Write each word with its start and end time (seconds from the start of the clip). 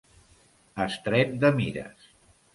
Estret 0.85 1.37
de 1.45 1.53
mires. 1.61 2.11